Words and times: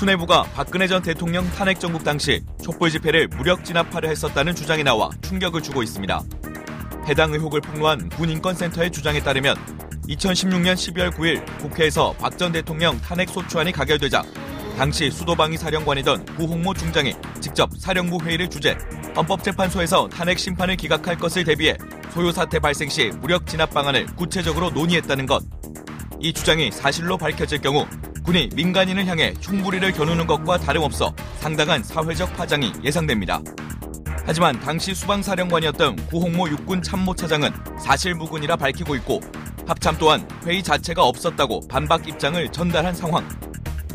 군 0.00 0.08
수뇌부가 0.08 0.44
박근혜 0.54 0.86
전 0.86 1.02
대통령 1.02 1.46
탄핵 1.50 1.78
정국 1.78 2.02
당시 2.02 2.42
촛불 2.64 2.90
집회를 2.90 3.28
무력 3.28 3.62
진압하려 3.62 4.08
했었다는 4.08 4.54
주장이 4.54 4.82
나와 4.82 5.10
충격을 5.20 5.62
주고 5.62 5.82
있습니다. 5.82 6.22
해당 7.06 7.34
의혹을 7.34 7.60
폭로한 7.60 8.08
군인권센터의 8.08 8.92
주장에 8.92 9.20
따르면 9.20 9.56
2016년 10.08 10.72
12월 10.72 11.10
9일 11.12 11.44
국회에서 11.58 12.14
박 12.14 12.38
전 12.38 12.50
대통령 12.50 12.98
탄핵 13.02 13.28
소추안이 13.28 13.72
가결되자 13.72 14.22
당시 14.78 15.10
수도방위 15.10 15.58
사령관이던 15.58 16.24
구홍모 16.36 16.72
중장이 16.72 17.14
직접 17.42 17.70
사령부 17.78 18.24
회의를 18.24 18.48
주재 18.48 18.78
헌법재판소에서 19.14 20.08
탄핵 20.08 20.38
심판을 20.38 20.76
기각할 20.76 21.18
것을 21.18 21.44
대비해 21.44 21.76
소요 22.14 22.32
사태 22.32 22.58
발생 22.58 22.88
시 22.88 23.10
무력 23.20 23.46
진압 23.46 23.68
방안을 23.74 24.06
구체적으로 24.16 24.70
논의했다는 24.70 25.26
것. 25.26 25.42
이 26.20 26.32
주장이 26.32 26.70
사실로 26.70 27.18
밝혀질 27.18 27.60
경우 27.60 27.86
군이 28.30 28.48
민간인을 28.54 29.06
향해 29.06 29.34
총부리를 29.40 29.90
겨누는 29.90 30.24
것과 30.28 30.58
다름없어 30.58 31.12
상당한 31.40 31.82
사회적 31.82 32.36
파장이 32.36 32.72
예상됩니다. 32.84 33.42
하지만 34.24 34.60
당시 34.60 34.94
수방사령관이었던 34.94 35.96
구홍모 36.06 36.48
육군 36.48 36.80
참모차장은 36.80 37.50
사실무근이라 37.80 38.54
밝히고 38.54 38.94
있고 38.96 39.20
합참 39.66 39.96
또한 39.98 40.28
회의 40.46 40.62
자체가 40.62 41.02
없었다고 41.02 41.66
반박 41.66 42.06
입장을 42.06 42.48
전달한 42.52 42.94
상황. 42.94 43.28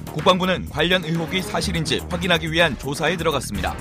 국방부는 0.08 0.68
관련 0.70 1.06
의혹이 1.06 1.42
사실인지 1.42 2.02
확인하기 2.10 2.52
위한 2.52 2.78
조사에 2.78 3.16
들어갔습니다. 3.16 3.74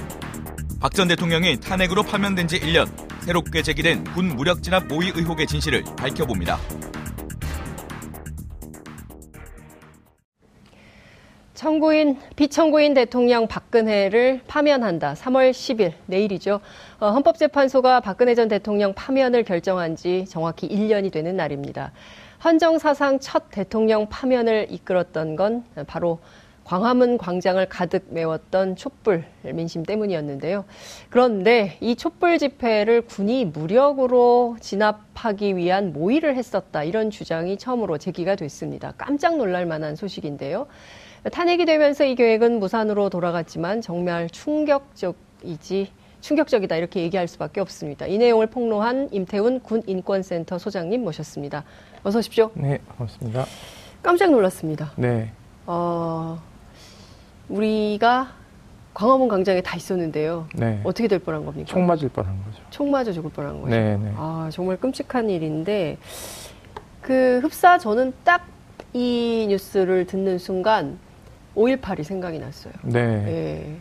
박 0.78 0.94
전 0.94 1.08
대통령이 1.08 1.58
탄핵으로 1.58 2.04
파면된 2.04 2.46
지 2.46 2.60
1년, 2.60 2.88
새롭게 3.22 3.60
제기된 3.62 4.04
군 4.04 4.36
무력 4.36 4.62
진압 4.62 4.86
모의 4.86 5.10
의혹의 5.16 5.48
진실을 5.48 5.82
밝혀봅니다. 5.96 6.60
청구인 11.64 12.18
비청구인 12.36 12.92
대통령 12.92 13.46
박근혜를 13.46 14.42
파면한다. 14.46 15.14
3월 15.14 15.50
10일 15.50 15.94
내일이죠. 16.04 16.60
어, 17.00 17.08
헌법재판소가 17.08 18.00
박근혜 18.00 18.34
전 18.34 18.48
대통령 18.48 18.92
파면을 18.92 19.44
결정한 19.44 19.96
지 19.96 20.26
정확히 20.28 20.68
1년이 20.68 21.10
되는 21.10 21.38
날입니다. 21.38 21.92
헌정 22.44 22.78
사상 22.78 23.18
첫 23.18 23.44
대통령 23.50 24.10
파면을 24.10 24.66
이끌었던 24.68 25.36
건 25.36 25.64
바로 25.86 26.18
광화문 26.64 27.16
광장을 27.16 27.64
가득 27.70 28.08
메웠던 28.10 28.76
촛불 28.76 29.24
민심 29.42 29.84
때문이었는데요. 29.84 30.66
그런데 31.08 31.78
이 31.80 31.96
촛불 31.96 32.36
집회를 32.36 33.02
군이 33.02 33.46
무력으로 33.46 34.58
진압하기 34.60 35.56
위한 35.56 35.94
모의를 35.94 36.36
했었다. 36.36 36.84
이런 36.84 37.10
주장이 37.10 37.56
처음으로 37.56 37.96
제기가 37.96 38.36
됐습니다. 38.36 38.92
깜짝 38.98 39.38
놀랄 39.38 39.64
만한 39.64 39.96
소식인데요. 39.96 40.66
탄핵이 41.30 41.64
되면서 41.64 42.04
이 42.04 42.14
계획은 42.14 42.60
무산으로 42.60 43.08
돌아갔지만 43.08 43.80
정말 43.80 44.28
충격적이지 44.30 45.90
충격적이다 46.20 46.76
이렇게 46.76 47.00
얘기할 47.02 47.28
수밖에 47.28 47.60
없습니다. 47.60 48.06
이 48.06 48.16
내용을 48.18 48.46
폭로한 48.46 49.08
임태훈 49.12 49.60
군 49.60 49.82
인권센터 49.86 50.58
소장님 50.58 51.02
모셨습니다. 51.02 51.64
어서 52.02 52.18
오십시오. 52.18 52.50
네, 52.54 52.78
반갑습니다. 52.88 53.44
깜짝 54.02 54.30
놀랐습니다. 54.30 54.92
네. 54.96 55.32
어, 55.66 56.40
우리가 57.48 58.32
광화문 58.94 59.28
광장에 59.28 59.60
다 59.60 59.76
있었는데요. 59.76 60.46
네. 60.54 60.80
어떻게 60.84 61.08
될 61.08 61.18
뻔한 61.18 61.44
겁니까? 61.44 61.66
총 61.70 61.86
맞을 61.86 62.08
뻔한 62.08 62.36
거죠. 62.44 62.62
총 62.70 62.90
맞아 62.90 63.12
죽을 63.12 63.30
뻔한 63.30 63.60
거죠. 63.60 63.70
네, 63.74 63.96
네. 63.96 64.12
아, 64.16 64.48
정말 64.52 64.78
끔찍한 64.78 65.28
일인데 65.28 65.98
그 67.02 67.40
흡사 67.42 67.78
저는 67.78 68.12
딱 68.24 68.54
이 68.96 69.46
뉴스를 69.48 70.06
듣는 70.06 70.38
순간 70.38 70.98
5.18이 71.56 72.02
생각이 72.02 72.38
났어요. 72.38 72.72
네. 72.82 72.98
예. 73.00 73.76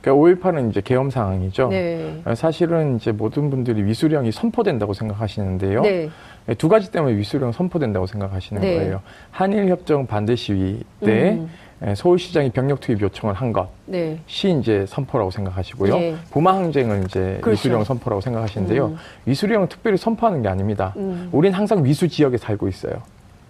그러니까 0.00 0.50
5.18은 0.50 0.70
이제 0.70 0.80
계엄 0.80 1.10
상황이죠. 1.10 1.68
네. 1.68 2.22
사실은 2.34 2.96
이제 2.96 3.10
모든 3.12 3.50
분들이 3.50 3.82
위수령이 3.84 4.32
선포된다고 4.32 4.94
생각하시는데요. 4.94 5.82
네. 5.82 6.08
네, 6.46 6.54
두 6.54 6.68
가지 6.68 6.90
때문에 6.90 7.16
위수령 7.16 7.52
선포된다고 7.52 8.06
생각하시는 8.06 8.62
네. 8.62 8.76
거예요. 8.76 9.02
한일 9.30 9.68
협정 9.68 10.06
반대 10.06 10.36
시위 10.36 10.82
때 11.00 11.32
음. 11.32 11.50
예, 11.86 11.94
서울시장이 11.94 12.50
병력 12.50 12.80
투입 12.80 13.00
요청을 13.00 13.34
한 13.34 13.52
것. 13.52 13.68
네. 13.86 14.18
시 14.26 14.50
이제 14.50 14.84
선포라고 14.86 15.30
생각하시고요. 15.30 15.94
예. 15.96 16.16
부마 16.30 16.54
항쟁을 16.54 17.04
이제 17.04 17.38
그렇죠. 17.40 17.50
위수령 17.50 17.84
선포라고 17.84 18.20
생각하시는데요. 18.20 18.86
음. 18.86 18.96
위수령은 19.26 19.68
특별히 19.68 19.96
선포하는 19.96 20.42
게 20.42 20.48
아닙니다. 20.48 20.94
음. 20.96 21.28
우린 21.30 21.52
항상 21.52 21.84
위수 21.84 22.08
지역에 22.08 22.36
살고 22.36 22.66
있어요. 22.68 23.02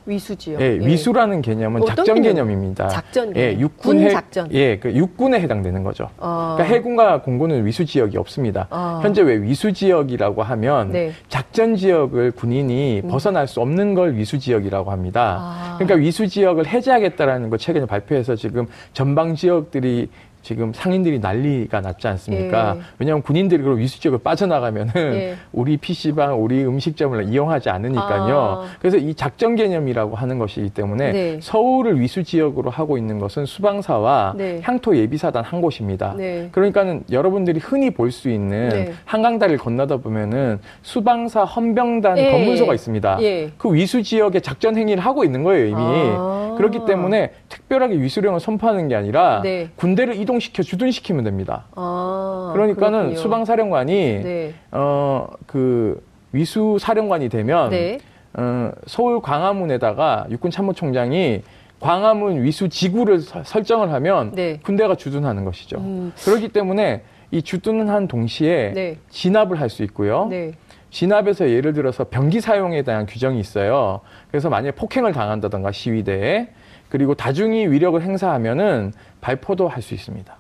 위수지요. 0.09 0.59
예, 0.61 0.79
위수라는 0.81 1.43
개념은 1.43 1.85
작전 1.87 2.05
개념? 2.07 2.23
개념입니다. 2.23 2.89
작전 2.89 3.29
예, 3.37 3.49
개념. 3.51 3.61
육군 3.61 3.97
군 3.97 4.01
해, 4.07 4.09
작전. 4.11 4.49
예, 4.53 4.79
그 4.79 4.93
육군에 4.95 5.41
해당되는 5.41 5.83
거죠. 5.85 6.09
어. 6.17 6.55
그러니까 6.57 6.75
해군과 6.75 7.23
공군은 7.23 7.65
위수 7.67 7.85
지역이 7.85 8.17
없습니다. 8.17 8.67
어. 8.71 9.01
현재 9.03 9.23
왜 9.23 9.41
위수 9.41 9.73
지역이라고 9.73 10.43
하면 10.43 10.93
네. 10.93 11.13
작전 11.29 11.77
지역을 11.77 12.33
군인이 12.33 13.03
음. 13.05 13.09
벗어날 13.09 13.47
수 13.47 13.61
없는 13.61 13.95
걸 13.95 14.15
위수 14.17 14.39
지역이라고 14.39 14.91
합니다. 14.91 15.39
아. 15.41 15.75
그러니까 15.79 15.97
위수 15.97 16.27
지역을 16.27 16.67
해제하겠다라는 16.67 17.51
걸 17.51 17.59
최근에 17.59 17.87
발표해서 17.87 18.35
지금 18.35 18.67
전방 18.93 19.35
지역들이 19.35 20.09
지금 20.43 20.73
상인들이 20.73 21.19
난리가 21.19 21.81
났지 21.81 22.09
않습니까? 22.09 22.75
예. 22.77 22.83
왜냐하면 22.99 23.23
군인들이 23.23 23.63
그럼 23.63 23.79
위수 23.79 24.01
지역을 24.01 24.21
빠져나가면은 24.21 24.93
예. 24.97 25.35
우리 25.53 25.77
PC방, 25.77 26.43
우리 26.43 26.65
음식점을 26.65 27.23
이용하지 27.29 27.71
않으니까요. 27.71 28.65
아. 28.65 28.67
그래서 28.81 28.97
이 28.97 29.15
작전 29.15 29.57
개념이라고 29.57 30.17
하는 30.17 30.39
것이기 30.39 30.71
때문에 30.71 31.13
네. 31.13 31.39
서울을 31.43 32.01
위수 32.01 32.25
지역으로 32.25 32.71
하고 32.71 32.99
있는 32.99 33.19
것은 33.19 33.47
수방사와 33.47 34.35
네. 34.37 34.61
향토 34.63 34.97
예비사단 34.97 35.45
한 35.45 35.61
곳입니다. 35.61 36.15
네. 36.17 36.49
그러니까는 36.53 37.05
여러분들이 37.11 37.61
흔히 37.61 37.91
볼 37.91 38.09
수 38.09 38.31
있는 38.31 38.71
네. 38.71 38.93
한강다리를 39.05 39.59
건너다 39.59 39.99
보면은 39.99 40.59
수방사 40.83 41.45
헌병단 41.45 42.17
예. 42.19 42.31
검문소가 42.31 42.73
있습니다. 42.75 43.19
예. 43.21 43.51
그 43.59 43.73
위수 43.75 44.03
지역에 44.03 44.41
작전 44.41 44.77
행위를 44.77 45.05
하고 45.05 45.25
있는 45.25 45.43
거예요 45.43 45.67
이미. 45.67 45.79
아. 45.79 46.55
그렇기 46.57 46.81
때문에 46.87 47.33
특별하게 47.49 48.01
위수령을 48.01 48.41
선포하는 48.41 48.89
게 48.89 48.97
아니라 48.97 49.43
네. 49.45 49.69
군대를 49.77 50.17
이동시켜 50.29 50.63
주둔시키면 50.63 51.25
됩니다. 51.25 51.65
아, 51.75 52.51
그러니까는 52.53 52.99
그렇군요. 52.99 53.19
수방사령관이 53.19 53.95
네. 54.23 54.55
어그 54.71 56.03
위수 56.33 56.77
사령관이 56.79 57.31
되면 57.31 57.71
네. 57.71 57.99
어, 58.35 58.71
서울 58.87 59.23
광화문에다가 59.23 60.27
육군 60.31 60.51
참모총장이 60.51 61.43
광화문 61.81 62.43
위수 62.43 62.69
지구를 62.69 63.21
서- 63.21 63.43
설정을 63.43 63.91
하면 63.93 64.33
네. 64.35 64.61
군대가 64.63 64.95
주둔하는 64.97 65.45
것이죠. 65.47 65.79
음. 65.79 66.13
그렇기 66.23 66.49
때문에 66.49 67.03
이 67.31 67.41
주둔을 67.43 67.89
한 67.89 68.07
동시에 68.07 68.73
네. 68.75 68.97
진압을 69.09 69.59
할 69.61 69.71
수 69.71 69.83
있고요. 69.85 70.27
네. 70.27 70.53
진압에서 70.91 71.49
예를 71.51 71.73
들어서 71.73 72.05
병기 72.05 72.41
사용에 72.41 72.83
대한 72.83 73.07
규정이 73.07 73.39
있어요. 73.41 74.01
그래서 74.31 74.49
만약에 74.51 74.73
폭행을 74.73 75.13
당한다던가 75.13 75.71
시위대에 75.73 76.49
그리고 76.89 77.15
다중이 77.15 77.67
위력을 77.69 78.01
행사하면은 78.01 78.93
발포도 79.21 79.69
할 79.69 79.83
수 79.83 79.95
있습니다. 79.95 80.35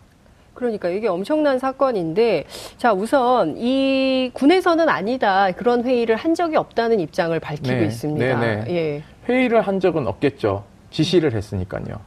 그러니까 0.54 0.88
이게 0.88 1.06
엄청난 1.06 1.59
사건인데 1.60 2.44
자 2.78 2.92
우선 2.92 3.55
이 3.56 4.31
군에서는 4.32 4.88
아니다 4.88 5.52
그런 5.52 5.84
회의를 5.84 6.17
한 6.17 6.34
적이 6.34 6.56
없다는 6.56 6.99
입장을 6.99 7.38
밝히고 7.38 7.69
네, 7.76 7.84
있습니다. 7.84 8.40
네, 8.40 8.64
네. 8.64 8.75
예. 8.75 9.02
회의를 9.28 9.61
한 9.61 9.78
적은 9.78 10.08
없겠죠. 10.08 10.64
지시를 10.90 11.32
했으니까요. 11.34 12.00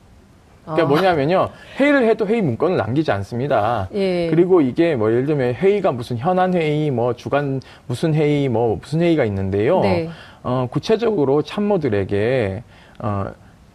그러니까 0.65 0.83
아, 0.83 0.85
뭐냐면요. 0.85 1.49
회의를 1.79 2.07
해도 2.07 2.27
회의 2.27 2.41
문건을 2.41 2.75
남기지 2.77 3.11
않습니다. 3.11 3.87
예. 3.93 4.27
그리고 4.29 4.59
이게 4.61 4.95
뭐 4.95 5.09
예를 5.09 5.25
들면 5.25 5.53
회의가 5.55 5.91
무슨 5.93 6.17
현안 6.17 6.53
회의, 6.53 6.91
뭐 6.91 7.13
주간 7.15 7.61
무슨 7.87 8.13
회의, 8.13 8.47
뭐 8.49 8.77
무슨 8.79 9.01
회의가 9.01 9.23
있는데요. 9.25 9.79
네. 9.79 10.09
어, 10.43 10.67
구체적으로 10.69 11.41
참모들에게 11.41 12.63
어, 12.99 13.25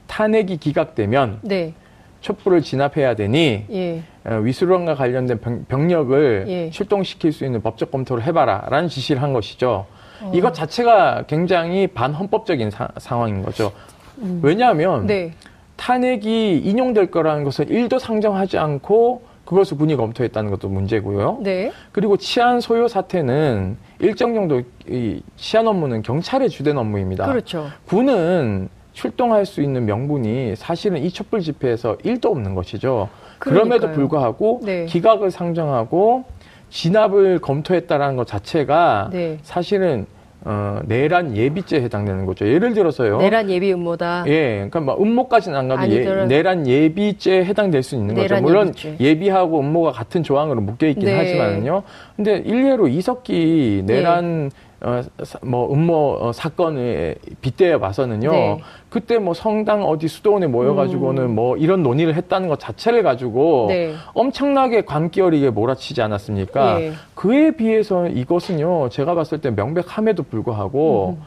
탄핵이 0.07 0.57
기각되면 0.59 1.41
네. 1.43 1.75
촛불을 2.21 2.63
진압해야 2.63 3.15
되니 3.15 3.67
예. 3.71 4.03
어, 4.25 4.37
위수령과 4.37 4.95
관련된 4.95 5.39
병, 5.69 5.89
력을 5.89 6.45
예. 6.49 6.71
출동시킬 6.71 7.33
수 7.33 7.45
있는 7.45 7.63
법적 7.63 7.91
검토를 7.91 8.25
해봐라라는 8.25 8.89
지시를 8.89 9.23
한 9.23 9.33
것이죠. 9.33 9.87
어. 10.23 10.33
이것 10.35 10.55
자체가 10.55 11.25
굉장히 11.27 11.87
반헌법적인 11.89 12.71
사- 12.71 12.89
상황인 12.97 13.43
거죠. 13.43 13.71
음. 14.19 14.41
왜냐하면 14.43 15.07
네. 15.07 15.33
탄핵이 15.77 16.59
인용될 16.59 17.11
거라는 17.11 17.45
것을 17.45 17.71
일도 17.71 17.99
상정하지 17.99 18.59
않고 18.59 19.23
그것을 19.45 19.77
군이 19.77 19.95
검토했다는 19.95 20.51
것도 20.51 20.69
문제고요. 20.69 21.39
네. 21.43 21.71
그리고 21.93 22.17
치안 22.17 22.61
소요 22.61 22.89
사태는 22.89 23.77
일정 24.01 24.35
정도 24.35 24.63
이 24.89 25.21
치안 25.37 25.69
업무는 25.69 26.03
경찰의 26.03 26.49
주된 26.49 26.77
업무입니다. 26.79 27.27
그렇죠. 27.27 27.69
군은 27.87 28.69
출동할 28.97 29.45
수 29.45 29.61
있는 29.61 29.85
명분이 29.85 30.57
사실은 30.57 31.03
이 31.05 31.11
촛불 31.11 31.41
집회에서 31.41 31.99
일도 32.03 32.31
없는 32.31 32.55
것이죠. 32.55 33.11
그럼에도 33.39 33.81
그러니까요. 33.81 33.95
불구하고 33.95 34.61
네. 34.65 34.87
기각을 34.87 35.31
상정하고 35.31 36.25
진압을 36.71 37.41
검토했다라는 37.41 38.17
것 38.17 38.27
자체가 38.27 39.11
네. 39.13 39.37
사실은 39.43 40.07
어, 40.49 40.81
내란 40.87 41.37
예비죄에 41.37 41.83
해당되는 41.83 42.25
거죠. 42.25 42.47
예를 42.49 42.73
들어서요. 42.73 43.19
내란 43.19 43.51
예비 43.51 43.73
음모다. 43.73 44.25
예, 44.29 44.55
그러니까 44.71 44.81
뭐 44.81 44.97
음모까지는 44.99 45.59
안 45.59 45.69
가도 45.69 45.93
예, 45.93 46.25
내란 46.27 46.67
예비죄에 46.67 47.45
해당될 47.45 47.83
수 47.83 47.97
있는 47.97 48.15
거죠. 48.15 48.41
물론 48.41 48.69
예비죄. 48.69 48.97
예비하고 49.01 49.61
음모가 49.61 49.93
같은 49.93 50.23
조항으로 50.23 50.61
묶여 50.61 50.87
있긴 50.87 51.05
네. 51.07 51.19
하지만요. 51.19 51.83
근데 52.15 52.37
일례로 52.47 52.89
이석기 52.89 53.83
내란 53.87 54.51
어, 54.83 55.01
사- 55.25 55.39
뭐 55.43 55.73
음모 55.73 56.19
어, 56.21 56.33
사건에 56.33 57.15
빗대어 57.41 57.79
봐서는요. 57.79 58.31
네. 58.31 58.61
그때 58.91 59.19
뭐 59.19 59.33
성당 59.33 59.83
어디 59.85 60.07
수도원에 60.07 60.47
모여가지고는 60.47 61.35
뭐 61.35 61.57
이런 61.57 61.83
논의를 61.83 62.15
했다는 62.15 62.49
것 62.49 62.61
자체를 62.61 63.03
가지고 63.03 63.65
음. 63.65 63.69
네. 63.69 63.95
엄청나게 64.15 64.85
관계어리게 64.85 65.51
몰아치지 65.51 66.03
않았습니까? 66.03 66.81
예. 66.83 66.93
그에 67.15 67.53
비해서 67.53 68.07
이것은요, 68.07 68.91
제가 68.91 69.15
봤을 69.15 69.41
때 69.41 69.51
명백함에도 69.51 70.23
불구하고 70.25 71.17
음. 71.19 71.25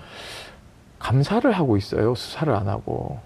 감사를 1.00 1.50
하고 1.52 1.78
있어요. 1.78 2.14
수사를 2.16 2.54
안 2.54 2.68
하고. 2.68 3.18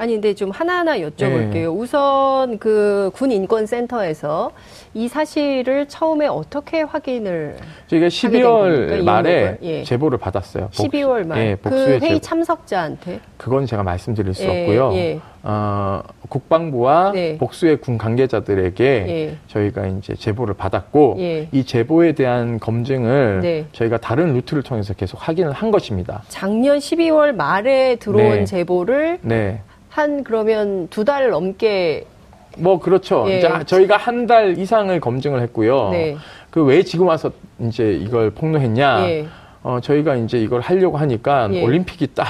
아니 0.00 0.12
근데 0.12 0.32
좀 0.32 0.50
하나하나 0.52 0.96
여쭤볼게요. 0.98 1.50
네. 1.52 1.66
우선 1.66 2.58
그 2.58 3.10
군 3.14 3.32
인권센터에서 3.32 4.52
이 4.94 5.08
사실을 5.08 5.88
처음에 5.88 6.26
어떻게 6.26 6.82
확인을 6.82 7.56
저희가 7.88 8.06
하게 8.06 8.30
된 8.30 8.42
겁니까? 8.44 8.92
12월 8.92 9.00
이 9.00 9.02
말에? 9.02 9.58
예. 9.62 9.82
제보를 9.82 10.18
받았어요. 10.18 10.68
복- 10.76 10.90
12월 10.92 11.26
말 11.26 11.38
예, 11.38 11.56
그 11.60 11.70
회의 11.88 12.00
제보. 12.00 12.18
참석자한테 12.20 13.20
그건 13.36 13.66
제가 13.66 13.82
말씀드릴 13.82 14.34
수 14.34 14.44
예, 14.44 14.48
없고요. 14.62 14.92
예. 14.94 15.20
어, 15.42 16.02
국방부와 16.28 17.12
네. 17.12 17.38
복수의 17.38 17.78
군 17.78 17.98
관계자들에게 17.98 18.84
예. 19.08 19.36
저희가 19.48 19.86
이제 19.86 20.14
제보를 20.14 20.54
받았고 20.54 21.16
예. 21.18 21.48
이 21.50 21.64
제보에 21.64 22.12
대한 22.12 22.60
검증을 22.60 23.40
네. 23.42 23.66
저희가 23.72 23.98
다른 23.98 24.32
루트를 24.34 24.62
통해서 24.62 24.94
계속 24.94 25.18
확인을 25.26 25.52
한 25.52 25.70
것입니다. 25.72 26.22
작년 26.28 26.78
12월 26.78 27.34
말에 27.34 27.96
들어온 27.96 28.30
네. 28.30 28.44
제보를 28.44 29.18
네. 29.22 29.60
한 29.88 30.22
그러면 30.24 30.88
두 30.88 31.04
달 31.04 31.30
넘게 31.30 32.04
뭐 32.58 32.78
그렇죠. 32.80 33.24
예. 33.28 33.38
이제 33.38 33.48
저희가 33.66 33.96
한 33.96 34.26
달 34.26 34.58
이상을 34.58 34.98
검증을 35.00 35.40
했고요. 35.42 35.90
네. 35.90 36.16
그 36.50 36.62
왜 36.64 36.82
지금 36.82 37.06
와서 37.06 37.30
이제 37.60 37.92
이걸 37.92 38.30
폭로했냐? 38.30 39.08
예. 39.10 39.26
어, 39.62 39.78
저희가 39.80 40.16
이제 40.16 40.38
이걸 40.38 40.60
하려고 40.60 40.96
하니까 40.98 41.48
예. 41.52 41.62
올림픽이 41.62 42.08
딱 42.14 42.26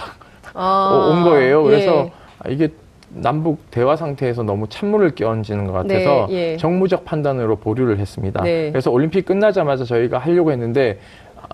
아, 0.55 1.10
온 1.10 1.22
거예요. 1.25 1.62
그래서 1.62 2.05
예. 2.06 2.12
아, 2.40 2.49
이게 2.50 2.69
남북 3.10 3.70
대화 3.70 3.96
상태에서 3.96 4.43
너무 4.43 4.66
찬물을 4.69 5.14
끼얹는 5.14 5.66
것 5.66 5.72
같아서 5.72 6.26
네, 6.28 6.52
예. 6.52 6.56
정무적 6.58 7.04
판단으로 7.06 7.56
보류를 7.56 7.99
했습니다. 7.99 8.43
네. 8.43 8.70
그래서 8.70 8.90
올림픽 8.90 9.25
끝나자마자 9.25 9.84
저희가 9.84 10.19
하려고 10.19 10.52
했는데 10.52 10.99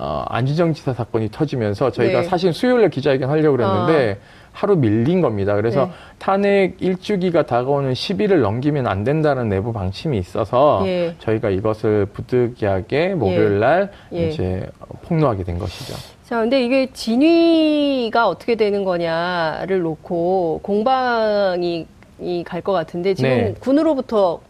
어, 0.01 0.25
안지정 0.29 0.73
지사 0.75 0.93
사건이 0.93 1.29
터지면서 1.31 1.91
저희가 1.93 2.23
네. 2.23 2.27
사실 2.27 2.53
수요일에 2.53 2.89
기자회견 2.89 3.31
하려고 3.31 3.57
그랬는데 3.57 4.19
하루 4.55 4.77
밀린 4.77 5.21
겁니다. 5.21 5.57
그래서 5.57 5.87
네. 5.87 5.91
탄핵 6.19 6.77
일주기가 6.81 7.45
다가오는 7.45 7.93
10일을 7.93 8.41
넘기면 8.41 8.87
안 8.87 9.03
된다는 9.03 9.49
내부 9.49 9.73
방침이 9.73 10.17
있어서 10.17 10.81
예. 10.87 11.15
저희가 11.19 11.51
이것을 11.51 12.07
부득이하게 12.07 13.15
목요일 13.15 13.59
날 13.59 13.91
예. 14.13 14.29
이제 14.29 14.65
폭로하게 15.03 15.43
된 15.43 15.59
것이죠. 15.59 15.95
자, 16.23 16.39
근데 16.41 16.65
이게 16.65 16.87
진위가 16.93 18.29
어떻게 18.29 18.55
되는 18.55 18.85
거냐를 18.85 19.83
놓고 19.83 20.61
공방이 20.63 21.87
갈 22.47 22.63
것 22.63 22.73
같은데 22.73 23.13
지금 23.15 23.29
네. 23.29 23.55
군으로부터 23.59 24.41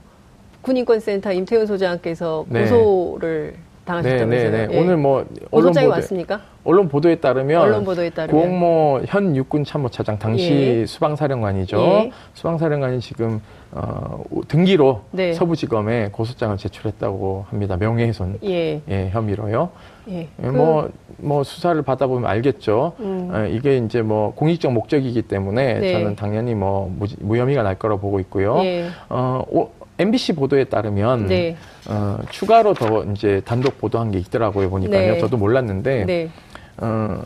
군인권센터 0.60 1.32
임태훈 1.32 1.66
소장께서 1.66 2.44
네. 2.48 2.60
고소를 2.62 3.54
네, 3.56 3.58
당하셨다면서요? 3.84 4.50
네, 4.50 4.66
네. 4.66 4.74
예. 4.74 4.80
오늘 4.80 4.96
뭐 4.96 5.24
고소장이 5.50 5.86
보도- 5.86 5.90
왔습니까? 5.96 6.40
언론 6.64 6.88
보도에 6.88 7.16
따르면 7.16 7.60
언론 7.60 7.84
보도에 7.84 8.10
따르면 8.10 8.40
고홍모 8.42 9.02
현 9.06 9.36
육군 9.36 9.64
참모차장 9.64 10.18
당시 10.18 10.50
예. 10.80 10.86
수방사령관이죠. 10.86 11.78
예. 11.78 12.10
수방사령관이 12.32 13.00
지금 13.00 13.40
어, 13.72 14.22
등기로 14.46 15.00
네. 15.10 15.32
서부지검에 15.32 16.10
고소장을 16.12 16.56
제출했다고 16.56 17.46
합니다. 17.50 17.76
명예훼손 17.76 18.38
예. 18.44 18.80
예, 18.88 19.08
혐의로요. 19.10 19.70
예. 20.08 20.18
예, 20.20 20.28
그- 20.40 20.46
뭐, 20.46 20.88
뭐 21.18 21.42
수사를 21.42 21.80
받아보면 21.82 22.30
알겠죠. 22.30 22.92
음. 23.00 23.30
어, 23.32 23.46
이게 23.46 23.78
이제 23.78 24.00
뭐 24.00 24.32
공익적 24.34 24.72
목적이기 24.72 25.22
때문에 25.22 25.80
네. 25.80 25.92
저는 25.92 26.14
당연히 26.16 26.54
뭐 26.54 26.88
무지- 26.96 27.16
무혐의가 27.20 27.62
날 27.64 27.74
거라 27.74 27.96
보고 27.96 28.20
있고요. 28.20 28.58
예. 28.64 28.86
어, 29.08 29.42
오- 29.50 29.70
MBC 29.98 30.34
보도에 30.34 30.64
따르면 30.64 31.26
네. 31.26 31.56
어, 31.88 32.18
추가로 32.30 32.74
더 32.74 33.04
이제 33.04 33.40
단독 33.44 33.78
보도한 33.78 34.10
게 34.10 34.18
있더라고요. 34.18 34.70
보니까요. 34.70 35.12
네. 35.14 35.18
저도 35.18 35.36
몰랐는데 35.36 36.04
네. 36.04 36.30
어, 36.78 37.22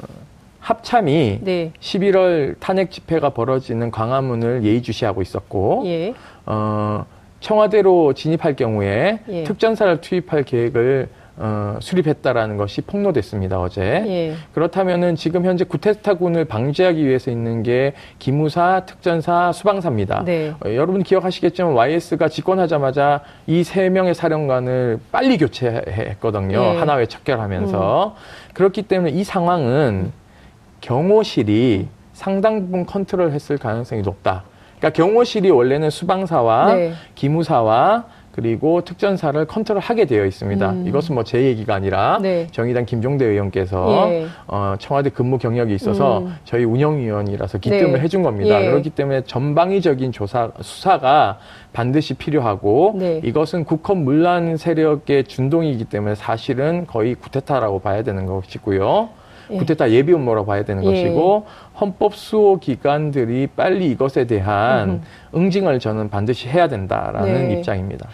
합참이 0.61 1.41
네. 1.43 1.73
11월 1.81 2.56
탄핵 2.61 2.91
집회가 2.91 3.31
벌어지는 3.31 3.91
광화문을 3.91 4.65
예의주시하고 4.65 5.23
있었고 5.23 5.85
예. 5.87 6.15
어, 6.44 7.06
청와대로 7.41 8.12
진입할 8.12 8.55
경우에 8.56 9.20
예. 9.29 9.44
특전사를 9.44 10.00
투입할 10.00 10.43
계획을 10.43 11.09
어, 11.40 11.76
수립했다라는 11.81 12.56
것이 12.56 12.81
폭로됐습니다 12.81 13.61
어제. 13.61 13.81
예. 13.82 14.35
그렇다면은 14.52 15.14
지금 15.14 15.44
현재 15.44 15.64
구테타군을 15.64 16.46
방지하기 16.46 17.06
위해서 17.06 17.31
있는 17.31 17.62
게 17.62 17.93
기무사, 18.19 18.82
특전사, 18.87 19.52
수방사입니다. 19.52 20.25
네. 20.25 20.50
어, 20.64 20.69
여러분 20.75 21.02
기억하시겠지만 21.02 21.73
YS가 21.75 22.29
집권하자마자 22.29 23.20
이 23.46 23.62
세 23.62 23.88
명의 23.90 24.14
사령관을 24.14 24.99
빨리 25.12 25.37
교체했거든요. 25.38 26.58
예. 26.58 26.79
하나회 26.79 27.06
척결하면서. 27.06 28.17
그렇기 28.55 28.82
때문에 28.82 29.11
이 29.12 29.23
상황은 29.25 30.11
경호실이 30.81 31.87
상당 32.12 32.61
부분 32.62 32.87
컨트롤했을 32.87 33.58
가능성이 33.58 34.02
높다. 34.02 34.44
그러니까 34.79 34.96
경호실이 35.02 35.50
원래는 35.50 35.91
수방사와 35.91 36.75
네. 36.75 36.93
기무사와 37.14 38.05
그리고 38.43 38.82
특전사를 38.82 39.44
컨트롤하게 39.46 40.05
되어 40.05 40.25
있습니다. 40.25 40.70
음. 40.70 40.87
이것은 40.87 41.17
뭐 41.17 41.25
제 41.25 41.43
얘기가 41.43 41.75
아니라 41.75 42.20
네. 42.23 42.46
정의당 42.52 42.86
김종대 42.86 43.24
의원께서 43.24 44.08
예. 44.12 44.27
어, 44.46 44.77
청와대 44.79 45.10
근무 45.10 45.36
경력이 45.39 45.74
있어서 45.74 46.20
음. 46.20 46.36
저희 46.44 46.62
운영위원이라서 46.65 47.58
기뜸을 47.58 47.94
네. 47.94 47.98
해준 47.98 48.22
겁니다. 48.22 48.62
예. 48.62 48.70
그렇기 48.70 48.91
때문에 48.91 49.22
전방위적인 49.24 50.12
조사 50.12 50.53
수사가 50.60 51.39
반드시 51.72 52.15
필요하고 52.15 52.94
네. 52.96 53.20
이것은 53.24 53.65
국헌 53.65 54.05
문란 54.05 54.56
세력의 54.56 55.24
준동이기 55.24 55.86
때문에 55.86 56.15
사실은 56.15 56.86
거의 56.86 57.17
구테타라고 57.17 57.81
봐야 57.81 58.05
되는 58.05 58.24
것이고요. 58.24 59.08
예. 59.50 59.56
구테타 59.56 59.90
예비 59.90 60.12
음모라고 60.12 60.46
봐야 60.46 60.64
되는 60.64 60.84
예. 60.84 60.90
것이고 60.90 61.46
헌법 61.81 62.14
수호 62.14 62.58
기관들이 62.58 63.48
빨리 63.56 63.90
이것에 63.90 64.26
대한 64.26 65.02
응징을 65.34 65.78
저는 65.78 66.10
반드시 66.10 66.48
해야 66.48 66.69
된다라는 66.69 67.48
네. 67.48 67.55
입장입니다. 67.55 68.08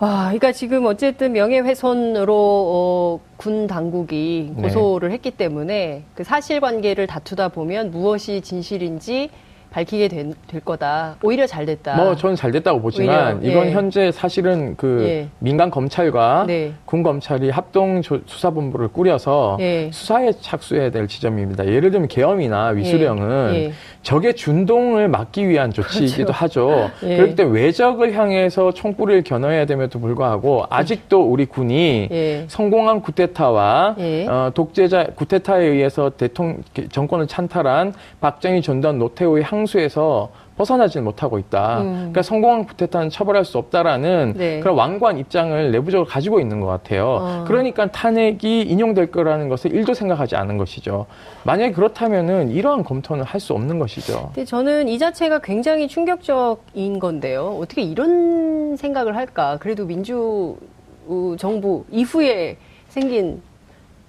와, 0.00 0.24
그러니까 0.24 0.52
지금 0.52 0.86
어쨌든 0.86 1.32
명예훼손으로 1.32 2.34
어, 2.36 3.20
군 3.36 3.66
당국이 3.66 4.52
네. 4.56 4.62
고소를 4.62 5.12
했기 5.12 5.30
때문에 5.30 6.02
그 6.14 6.24
사실관계를 6.24 7.06
다투다 7.06 7.48
보면 7.48 7.90
무엇이 7.90 8.40
진실인지 8.40 9.30
밝히게 9.74 10.06
된- 10.06 10.34
될 10.46 10.60
거다. 10.60 11.16
오히려 11.24 11.48
잘 11.48 11.66
됐다. 11.66 11.96
뭐 11.96 12.14
저는 12.14 12.36
잘 12.36 12.52
됐다고 12.52 12.80
보지만 12.80 13.38
오히려, 13.38 13.50
이건 13.50 13.66
예. 13.66 13.72
현재 13.72 14.12
사실은 14.12 14.76
그 14.76 15.04
예. 15.04 15.28
민간 15.40 15.68
검찰과 15.68 16.44
네. 16.46 16.72
군 16.84 17.02
검찰이 17.02 17.50
합동 17.50 18.00
조- 18.00 18.20
수사본부를 18.24 18.86
꾸려서 18.88 19.56
예. 19.58 19.90
수사에 19.92 20.30
착수해야 20.40 20.90
될 20.92 21.08
지점입니다. 21.08 21.66
예를 21.66 21.90
들면 21.90 22.06
계엄이나 22.06 22.68
위수령은 22.68 23.54
예. 23.56 23.72
적의 24.02 24.36
준동을 24.36 25.08
막기 25.08 25.48
위한 25.48 25.72
조치이기도 26.22 26.32
하죠. 26.32 26.90
예. 27.02 27.16
그렇기 27.16 27.34
때문에 27.34 27.60
외적을 27.60 28.12
향해서 28.14 28.72
총구리를 28.74 29.24
겨눠야 29.24 29.66
됨에도 29.66 29.98
불구하고 29.98 30.66
아직도 30.70 31.20
우리 31.22 31.46
군이 31.46 32.08
예. 32.12 32.44
성공한 32.46 33.00
구테타와 33.02 33.96
예. 33.98 34.26
어, 34.28 34.52
독재자 34.54 35.06
구테타에 35.16 35.64
의해서 35.64 36.10
대통령 36.10 36.62
정권을 36.92 37.26
찬탈한 37.26 37.92
박정희 38.20 38.62
전두환 38.62 39.00
노태우의 39.00 39.42
항 39.42 39.63
수에서 39.66 40.30
벗어나지 40.56 41.00
못하고 41.00 41.38
있다. 41.38 41.80
음. 41.80 41.92
그러니까 41.94 42.22
성공한 42.22 42.64
구테타는 42.64 43.10
처벌할 43.10 43.44
수 43.44 43.58
없다라는 43.58 44.34
네. 44.36 44.60
그런 44.60 44.76
완고한 44.76 45.18
입장을 45.18 45.72
내부적으로 45.72 46.06
가지고 46.08 46.38
있는 46.38 46.60
것 46.60 46.66
같아요. 46.68 47.18
어. 47.20 47.44
그러니까 47.46 47.86
탄핵이 47.90 48.62
인용될 48.62 49.10
거라는 49.10 49.48
것을 49.48 49.74
일도 49.74 49.94
생각하지 49.94 50.36
않은 50.36 50.56
것이죠. 50.56 51.06
만약에 51.44 51.72
그렇다면은 51.72 52.50
이러한 52.50 52.84
검토는 52.84 53.24
할 53.24 53.40
수 53.40 53.52
없는 53.52 53.78
것이죠. 53.78 54.30
근데 54.34 54.44
저는 54.46 54.88
이 54.88 54.98
자체가 54.98 55.40
굉장히 55.40 55.86
충격적인 55.88 56.98
건데요. 56.98 57.58
어떻게 57.60 57.82
이런 57.82 58.76
생각을 58.76 59.16
할까? 59.16 59.58
그래도 59.60 59.84
민주 59.86 60.56
어, 61.06 61.34
정부 61.38 61.84
이후에 61.90 62.56
생긴 62.88 63.42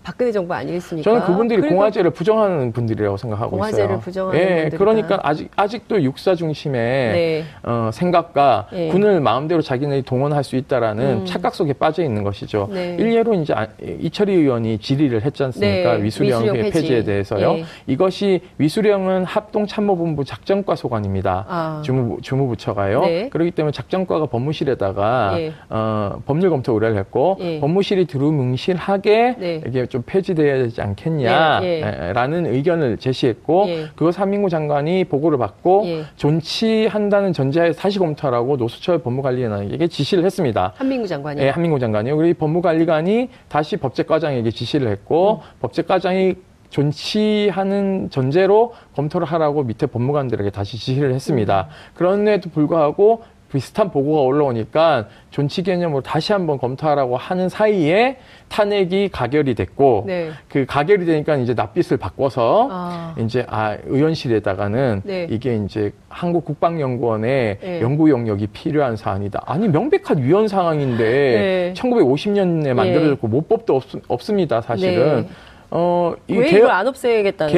박근혜 0.06 0.32
정부 0.32 0.54
아니겠습니까? 0.54 1.10
저는 1.10 1.26
그분들이 1.26 1.68
공화제를 1.68 2.12
부정하는 2.12 2.72
분들이라고 2.72 3.18
생각하고 3.18 3.50
공화제를 3.58 3.86
있어요. 3.86 4.00
부정하는 4.00 4.40
예, 4.40 4.46
분들이다. 4.46 4.78
그러니까 4.78 5.20
아직 5.24 5.50
아직도 5.56 6.04
육사 6.04 6.36
중심의 6.36 7.14
네. 7.14 7.44
어, 7.64 7.90
생각과 7.92 8.68
예. 8.74 8.90
군을 8.90 9.20
마음대로 9.20 9.64
자기네들이 9.64 10.04
동원할 10.04 10.44
수 10.44 10.58
있다라는 10.58 11.22
음. 11.22 11.26
착각 11.26 11.56
속에 11.56 11.74
빠져 11.74 12.04
있는 12.04 12.24
것이죠. 12.24 12.70
네. 12.72 12.96
일례로 13.00 13.34
이제 13.34 13.54
아- 13.56 13.68
이철희 13.82 14.32
의원이 14.32 14.78
질의를 14.78 15.24
했지 15.26 15.42
않습니까? 15.44 15.98
네, 15.98 16.04
위수령, 16.04 16.44
위수령 16.44 16.56
폐지. 16.58 16.72
폐지에 16.82 17.04
대해서요. 17.04 17.54
예. 17.54 17.66
이것이 17.88 18.42
위수령은 18.60 19.26
합동 19.26 19.66
참모본부 19.66 20.24
작전과 20.24 20.76
소관입니다. 20.76 21.46
아. 21.50 21.82
주무, 21.84 22.20
주무부처가요. 22.22 23.02
네. 23.02 23.30
그렇기 23.30 23.50
때문에 23.50 23.72
작전과가 23.72 24.28
법무실에다가 24.28 25.40
예. 25.40 25.54
어, 25.72 26.22
법률 26.28 26.52
검토 26.52 26.74
의뢰를 26.76 26.96
했고 26.98 27.38
예. 27.40 27.60
법무실이 27.60 28.06
두루뭉실하게 28.06 29.36
네. 29.40 29.62
이게 29.66 29.88
좀 29.96 30.04
폐지돼야 30.06 30.58
되지 30.58 30.82
않겠냐라는 30.82 32.46
예, 32.46 32.50
예. 32.50 32.56
의견을 32.56 32.98
제시했고 32.98 33.66
예. 33.68 33.86
그거 33.96 34.12
삼민구 34.12 34.50
장관이 34.50 35.06
보고를 35.06 35.38
받고 35.38 35.84
예. 35.86 36.04
존치한다는 36.18 37.32
전제하에 37.32 37.72
다시 37.72 37.98
검토하라고 37.98 38.58
노수철 38.58 39.00
법무관리관에게 39.00 39.88
지시를 39.88 40.25
했습니다. 40.25 40.74
한민구 40.75 41.08
장관이 41.08 41.42
예, 41.42 41.50
한민구 41.50 41.80
장관이요. 41.80 42.18
그리고 42.18 42.30
이 42.30 42.34
법무관리관이 42.34 43.30
다시 43.48 43.78
법제과장에게 43.78 44.52
지시를 44.52 44.90
했고 44.90 45.36
음. 45.36 45.40
법제과장이 45.62 46.36
존치하는 46.70 48.10
전제로 48.10 48.74
검토를 48.96 49.25
하라고 49.28 49.64
밑에 49.64 49.86
법무관들에게 49.86 50.50
다시 50.50 50.78
지시를 50.78 51.14
했습니다. 51.14 51.70
음. 51.70 51.94
그런데도 51.94 52.50
불구하고 52.50 53.24
비슷한 53.56 53.90
보고가 53.90 54.22
올라오니까 54.22 55.08
존치 55.32 55.64
개념으로 55.64 56.02
다시 56.02 56.34
한번 56.34 56.58
검토하라고 56.58 57.16
하는 57.18 57.48
사이에 57.50 58.18
탄핵이 58.50 59.10
가결이 59.10 59.56
됐고 59.56 60.04
네. 60.06 60.30
그 60.50 60.66
가결이 60.66 61.06
되니까 61.06 61.38
이제 61.38 61.54
낯빛을 61.54 61.98
바꿔서 61.98 62.68
아. 62.70 63.16
이제 63.18 63.46
아 63.50 63.78
의원실에다가는 63.86 65.02
네. 65.06 65.28
이게 65.32 65.56
이제 65.66 65.92
한국 66.10 66.44
국방연구원의 66.46 67.58
네. 67.62 67.82
연구 67.82 68.10
영역이 68.10 68.48
필요한 68.48 68.96
사안이다. 68.98 69.42
아니 69.46 69.68
명백한 69.70 70.22
위헌 70.22 70.48
상황인데 70.50 71.04
네. 71.04 71.74
1950년에 71.76 72.74
만들어졌고 72.74 73.28
모법도 73.28 73.82
없, 74.10 74.22
습니다 74.22 74.62
사실은. 74.62 75.22
네. 75.24 75.28
어, 75.72 76.14
이 76.28 76.38
왜 76.38 76.48
개- 76.50 76.58
이걸 76.58 76.70
안 76.72 76.88
없애겠다는. 76.88 77.54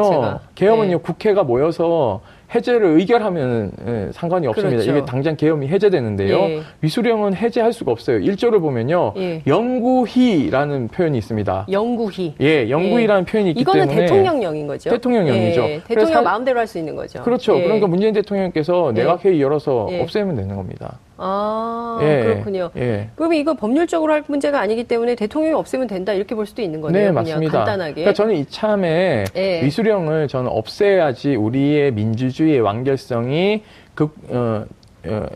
도대체가? 0.00 0.40
계엄은요. 0.54 0.96
네. 0.96 1.02
국회가 1.02 1.42
모여서 1.42 2.20
해제를 2.54 2.86
의결하면 2.98 3.72
예, 3.86 4.08
상관이 4.12 4.46
없습니다. 4.46 4.82
그렇죠. 4.82 4.90
이게 4.98 5.04
당장 5.04 5.36
계엄이 5.36 5.68
해제되는데요. 5.68 6.36
예. 6.38 6.60
위수령은 6.80 7.34
해제할 7.34 7.72
수가 7.74 7.92
없어요. 7.92 8.18
1조를 8.20 8.60
보면요. 8.60 9.12
예. 9.18 9.42
영구희라는 9.46 10.88
표현이 10.88 11.18
있습니다. 11.18 11.66
영구희. 11.70 12.34
예, 12.40 12.70
영구희라는 12.70 13.24
표현이 13.24 13.50
있기 13.50 13.60
이거는 13.60 13.86
때문에 13.88 14.06
대통령령인 14.06 14.66
거죠. 14.66 14.90
대통령령이죠. 14.90 15.62
예, 15.62 15.80
대통령 15.86 16.12
사- 16.14 16.22
마음대로 16.22 16.58
할 16.58 16.66
수 16.66 16.78
있는 16.78 16.94
거죠. 16.96 17.22
그렇죠. 17.22 17.56
예. 17.58 17.62
그러니까 17.62 17.86
문재인 17.86 18.12
대통령께서 18.14 18.92
예. 18.96 19.00
내각회의 19.00 19.40
열어서 19.40 19.88
예. 19.90 20.02
없애면 20.02 20.36
되는 20.36 20.54
겁니다. 20.54 20.98
아, 21.18 21.98
예. 22.02 22.22
그렇군요. 22.22 22.70
예. 22.76 23.10
그러면 23.16 23.38
이거 23.38 23.54
법률적으로 23.54 24.12
할 24.12 24.22
문제가 24.26 24.60
아니기 24.60 24.84
때문에 24.84 25.16
대통령이 25.16 25.54
없애면 25.54 25.88
된다 25.88 26.12
이렇게 26.12 26.34
볼 26.34 26.46
수도 26.46 26.62
있는 26.62 26.80
거네요. 26.80 27.06
네, 27.06 27.10
맞습니다. 27.10 27.58
간단하게. 27.58 27.94
그러니까 27.94 28.12
저는 28.14 28.36
이참에 28.36 29.24
예. 29.36 29.62
위수령을 29.64 30.28
저는 30.28 30.50
없애야지 30.50 31.34
우리의 31.34 31.92
민주주의의 31.92 32.60
완결성이 32.60 33.64
극, 33.94 34.14
어, 34.30 34.64
어, 35.06 35.26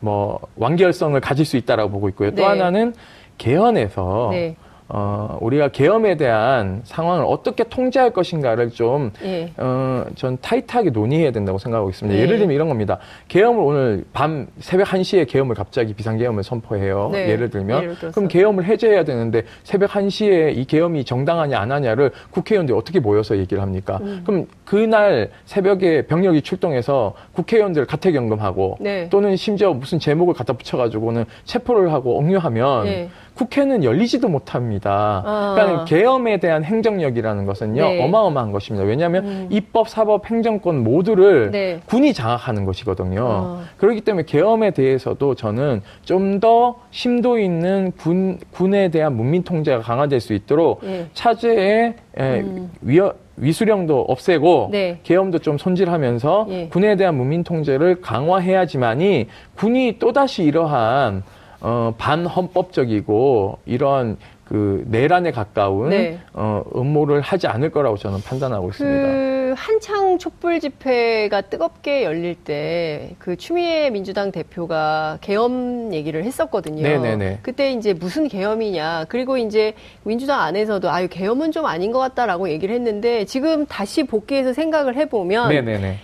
뭐, 0.00 0.38
완결성을 0.56 1.18
가질 1.20 1.46
수 1.46 1.56
있다라고 1.56 1.90
보고 1.90 2.08
있고요. 2.10 2.30
또 2.30 2.36
네. 2.36 2.44
하나는 2.44 2.92
개헌에서 3.38 4.28
네. 4.32 4.56
어, 4.94 5.38
우리가 5.40 5.68
계엄에 5.68 6.18
대한 6.18 6.82
상황을 6.84 7.24
어떻게 7.26 7.64
통제할 7.64 8.10
것인가를 8.10 8.70
좀, 8.70 9.10
예. 9.24 9.50
어, 9.56 10.04
전 10.16 10.36
타이트하게 10.42 10.90
논의해야 10.90 11.30
된다고 11.30 11.56
생각하고 11.56 11.88
있습니다. 11.88 12.14
네. 12.14 12.22
예를 12.22 12.36
들면 12.36 12.54
이런 12.54 12.68
겁니다. 12.68 12.98
계엄을 13.28 13.62
오늘 13.62 14.04
밤 14.12 14.48
새벽 14.58 14.88
1시에 14.88 15.26
계엄을 15.26 15.54
갑자기 15.54 15.94
비상계엄을 15.94 16.42
선포해요. 16.42 17.08
네. 17.10 17.30
예를 17.30 17.48
들면. 17.48 17.82
예를 17.82 17.94
들어서. 17.98 18.14
그럼 18.14 18.28
계엄을 18.28 18.66
해제해야 18.66 19.04
되는데 19.04 19.44
새벽 19.64 19.92
1시에 19.92 20.58
이 20.58 20.66
계엄이 20.66 21.06
정당하냐 21.06 21.58
안 21.58 21.72
하냐를 21.72 22.10
국회의원들이 22.30 22.76
어떻게 22.76 23.00
모여서 23.00 23.38
얘기를 23.38 23.62
합니까? 23.62 23.98
음. 24.02 24.20
그럼 24.26 24.46
그날 24.66 25.30
새벽에 25.46 26.02
병력이 26.02 26.42
출동해서 26.42 27.14
국회의원들을 27.32 27.86
가택연금하고 27.86 28.76
네. 28.78 29.08
또는 29.08 29.36
심지어 29.36 29.72
무슨 29.72 29.98
제목을 29.98 30.34
갖다 30.34 30.52
붙여가지고는 30.52 31.24
체포를 31.44 31.94
하고 31.94 32.18
억류하면 32.18 32.84
네. 32.84 33.08
국회는 33.34 33.84
열리지도 33.84 34.28
못합니다. 34.28 35.22
아. 35.24 35.54
그러니까 35.54 35.84
계엄에 35.84 36.38
대한 36.38 36.64
행정력이라는 36.64 37.46
것은요 37.46 37.82
네. 37.82 38.04
어마어마한 38.04 38.52
것입니다. 38.52 38.84
왜냐하면 38.84 39.24
음. 39.24 39.48
입법, 39.50 39.88
사법, 39.88 40.30
행정권 40.30 40.84
모두를 40.84 41.50
네. 41.50 41.80
군이 41.86 42.12
장악하는 42.12 42.66
것이거든요. 42.66 43.26
아. 43.26 43.62
그렇기 43.78 44.02
때문에 44.02 44.24
계엄에 44.26 44.72
대해서도 44.72 45.34
저는 45.34 45.80
좀 46.04 46.42
더 46.42 46.76
심도 46.90 47.38
있는 47.38 47.92
군 47.96 48.38
군에 48.50 48.88
대한 48.88 49.16
문민 49.16 49.44
통제가 49.44 49.80
강화될 49.80 50.20
수 50.20 50.34
있도록 50.34 50.80
예. 50.84 51.06
차제에 51.14 51.94
에, 52.16 52.40
음. 52.40 52.70
위어, 52.80 53.14
위수령도 53.36 54.06
없애고 54.08 54.70
네. 54.72 54.98
계엄도 55.04 55.38
좀 55.38 55.56
손질하면서 55.56 56.46
예. 56.50 56.68
군에 56.68 56.96
대한 56.96 57.16
문민 57.16 57.44
통제를 57.44 58.00
강화해야지만이 58.00 59.28
군이 59.56 59.98
또다시 59.98 60.42
이러한 60.42 61.22
어, 61.62 61.94
반헌법적이고 61.96 63.58
이러한 63.66 64.16
그 64.44 64.84
내란에 64.88 65.30
가까운 65.30 65.88
네. 65.90 66.18
어, 66.34 66.62
음모를 66.76 67.22
하지 67.22 67.46
않을 67.46 67.70
거라고 67.70 67.96
저는 67.96 68.20
판단하고 68.22 68.68
있습니다. 68.68 69.06
그 69.06 69.54
한창 69.56 70.18
촛불 70.18 70.60
집회가 70.60 71.40
뜨겁게 71.40 72.04
열릴 72.04 72.34
때 72.34 73.12
그 73.18 73.36
추미애 73.36 73.90
민주당 73.90 74.32
대표가 74.32 75.18
계엄 75.20 75.92
얘기를 75.92 76.24
했었거든요. 76.24 76.82
네네네. 76.82 77.38
그때 77.42 77.72
이제 77.72 77.92
무슨 77.92 78.28
계엄이냐. 78.28 79.06
그리고 79.08 79.36
이제 79.36 79.74
민주당 80.02 80.40
안에서도 80.40 80.90
아유 80.90 81.08
계엄은 81.08 81.52
좀 81.52 81.66
아닌 81.66 81.92
것 81.92 81.98
같다라고 81.98 82.48
얘기를 82.50 82.74
했는데 82.74 83.24
지금 83.24 83.66
다시 83.66 84.04
복귀해서 84.04 84.52
생각을 84.52 84.96
해보면 84.96 85.48
네네네. 85.50 85.98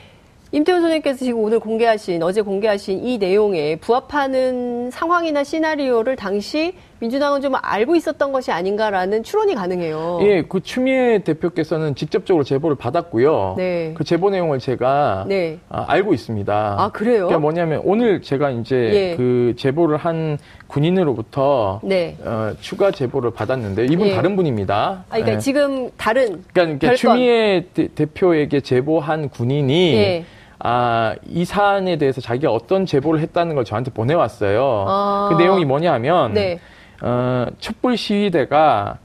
임태훈 0.51 0.81
선생님께서 0.81 1.27
지금 1.27 1.41
오늘 1.41 1.61
공개하신 1.61 2.23
어제 2.23 2.41
공개하신 2.41 3.05
이 3.05 3.19
내용에 3.19 3.77
부합하는 3.77 4.91
상황이나 4.91 5.45
시나리오를 5.45 6.17
당시 6.17 6.75
민주당은 7.01 7.41
좀 7.41 7.53
알고 7.61 7.95
있었던 7.95 8.33
것이 8.33 8.51
아닌가라는 8.51 9.23
추론이 9.23 9.55
가능해요. 9.55 10.19
예, 10.23 10.43
그 10.43 10.61
추미애 10.61 11.19
대표께서는 11.19 11.95
직접적으로 11.95 12.43
제보를 12.43 12.77
받았고요. 12.77 13.55
네. 13.57 13.93
그 13.95 14.03
제보 14.05 14.31
내용을 14.31 14.59
제가 14.59 15.25
네. 15.29 15.59
아, 15.69 15.85
알고 15.87 16.13
있습니다. 16.13 16.77
아 16.79 16.91
그래요? 16.91 17.27
그러니까 17.27 17.39
뭐냐면 17.39 17.83
오늘 17.85 18.21
제가 18.21 18.51
이제 18.51 18.77
예. 18.77 19.17
그 19.17 19.55
제보를 19.57 19.97
한 19.97 20.39
군인으로부터 20.67 21.81
네. 21.85 22.17
어, 22.25 22.53
추가 22.61 22.91
제보를 22.91 23.31
받았는데 23.31 23.87
이분 23.87 24.09
예. 24.09 24.15
다른 24.15 24.35
분입니다. 24.35 25.05
아, 25.09 25.13
그러니까 25.13 25.35
예. 25.35 25.39
지금 25.39 25.91
다른 25.97 26.43
그러니까, 26.53 26.79
그러니까. 26.79 26.95
추미애 26.97 27.65
대, 27.75 28.07
표에게 28.07 28.61
제보한 28.61 29.29
군인이 29.29 29.95
예. 29.95 30.25
아, 30.59 31.15
이 31.27 31.45
사안에 31.45 31.99
대해서 31.99 32.21
자기가 32.21 32.51
어떤 32.51 32.85
제보를 32.85 33.21
했다는 33.21 33.55
걸 33.55 33.65
저한테 33.65 33.93
보내왔어요. 33.93 34.85
아. 34.89 35.29
그 35.31 35.41
내용이 35.41 35.65
뭐냐면 35.65 36.35
네. 36.35 36.59
어, 37.03 37.47
촛불 37.59 37.97
시위대가 37.97 38.99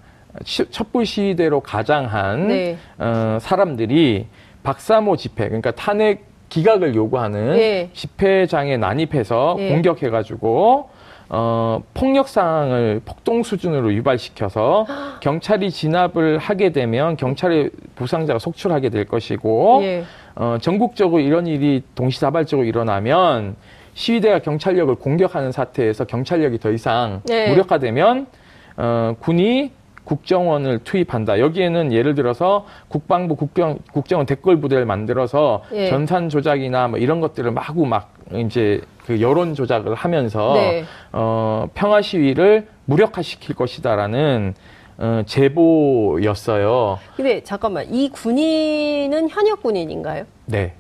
시- 0.44 0.70
촛불 0.72 1.06
시위대로 1.06 1.60
가장한 1.60 2.48
네. 2.48 2.78
어, 2.98 3.38
사람들이 3.40 4.28
박사모 4.64 5.16
집회 5.18 5.46
그러니까 5.46 5.72
탄핵 5.72 6.26
기각을 6.50 6.96
요구하는 6.96 7.58
예. 7.58 7.90
집회장에 7.94 8.78
난입해서 8.78 9.56
예. 9.60 9.70
공격해가지고 9.70 10.90
어, 11.30 11.82
폭력 11.96 12.28
상황을 12.28 13.02
폭동 13.06 13.42
수준으로 13.44 13.94
유발시켜서 13.94 14.86
경찰이 15.22 15.72
진압을 15.72 16.38
하게 16.38 16.72
되면 16.72 17.18
경찰의 17.18 17.72
부상자가 17.96 18.40
속출하게 18.40 18.90
될 18.90 19.06
것이고 19.06 19.80
예. 19.84 20.04
어, 20.36 20.58
전국적으로 20.62 21.22
이런 21.22 21.46
일이 21.48 21.84
동시다발적으로 21.96 22.68
일어나면 22.68 23.56
시위대가 23.94 24.40
경찰력을 24.40 24.94
공격하는 24.96 25.52
사태에서 25.52 26.06
경찰력이 26.06 26.60
더 26.60 26.72
이상 26.72 27.22
네. 27.26 27.50
무력화되면 27.50 28.28
어, 28.78 29.16
군이 29.20 29.72
국정원을 30.04 30.80
투입한다. 30.80 31.40
여기에는 31.40 31.94
예를 31.94 32.14
들어서 32.16 32.66
국방부 32.90 33.36
국정, 33.36 33.80
국정원 33.94 34.26
댓글 34.26 34.60
부대를 34.60 34.86
만들어서 34.86 35.64
예. 35.74 35.90
전산 35.90 36.28
조작이나 36.30 36.90
뭐 36.90 37.00
이런 37.00 37.22
것들을 37.22 37.50
마구 37.52 37.86
막 37.86 38.14
이제 38.34 38.82
그 39.06 39.22
여론 39.22 39.54
조작을 39.54 39.96
하면서 39.96 40.54
네. 40.56 40.84
어, 41.12 41.68
평화 41.74 42.02
시위를 42.02 42.68
무력화시킬 42.86 43.56
것이다라는 43.56 44.56
어, 44.98 45.24
제보였어요. 45.26 47.00
근데 47.16 47.42
잠깐만 47.44 47.86
이 47.90 48.10
군인은 48.10 49.30
현역 49.30 49.64
군인인가요? 49.64 50.26
네. 50.46 50.74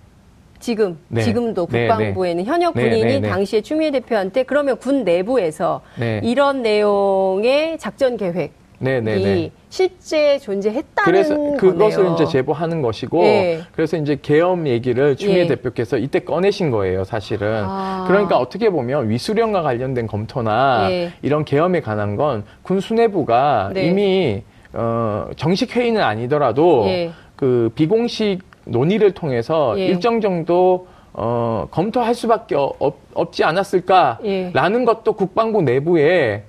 지금 0.63 0.97
네. 1.09 1.23
지금도 1.23 1.67
네, 1.69 1.87
국방부에는 1.87 2.45
현역 2.45 2.73
네, 2.73 2.83
군인이 2.83 3.03
네, 3.15 3.19
네. 3.19 3.29
당시에 3.29 3.59
추미애 3.59 3.91
대표한테 3.91 4.43
그러면 4.43 4.77
군 4.77 5.03
내부에서 5.03 5.81
네. 5.99 6.21
이런 6.23 6.61
내용의 6.61 7.77
작전 7.79 8.15
계획 8.15 8.53
네네네. 8.79 9.51
실제 9.69 10.39
존재했다는 10.39 11.03
그래서 11.03 11.35
그것을 11.57 12.03
거네요. 12.03 12.13
이제 12.15 12.25
제보하는 12.25 12.81
것이고 12.81 13.23
예. 13.23 13.59
그래서 13.73 13.97
이제 13.97 14.17
계엄 14.21 14.65
얘기를 14.67 15.17
추미애 15.17 15.41
예. 15.41 15.47
대표께서 15.47 15.97
이때 15.97 16.19
꺼내신 16.19 16.71
거예요, 16.71 17.03
사실은. 17.03 17.63
아. 17.65 18.05
그러니까 18.07 18.37
어떻게 18.37 18.69
보면 18.69 19.09
위수령과 19.09 19.61
관련된 19.63 20.07
검토나 20.07 20.87
예. 20.91 21.11
이런 21.21 21.43
계엄에 21.43 21.81
관한 21.81 22.15
건 22.15 22.43
군 22.61 22.79
수뇌부가 22.79 23.71
네. 23.73 23.87
이미 23.87 24.43
어, 24.71 25.27
정식 25.35 25.75
회의는 25.75 26.01
아니더라도 26.01 26.85
예. 26.87 27.11
그 27.35 27.69
비공식 27.75 28.52
논의를 28.65 29.11
통해서 29.11 29.75
예. 29.77 29.85
일정 29.87 30.21
정도 30.21 30.87
어, 31.13 31.67
검토할 31.69 32.15
수밖에 32.15 32.55
어- 32.55 32.71
없, 32.79 32.97
없지 33.13 33.43
않았을까라는 33.43 34.81
예. 34.81 34.85
것도 34.85 35.13
국방부 35.13 35.61
내부에 35.61 36.43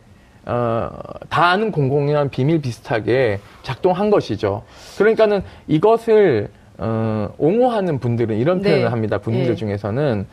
어, 0.46 0.90
다 1.28 1.46
아는 1.46 1.70
공공연한 1.70 2.30
비밀 2.30 2.60
비슷하게 2.60 3.40
작동한 3.62 4.10
것이죠. 4.10 4.62
그러니까는 4.98 5.42
이것을 5.66 6.48
어, 6.78 7.28
옹호하는 7.38 7.98
분들은 7.98 8.36
이런 8.36 8.60
네. 8.60 8.70
표현을 8.70 8.92
합니다. 8.92 9.18
군인들 9.18 9.52
예. 9.52 9.54
중에서는 9.54 10.26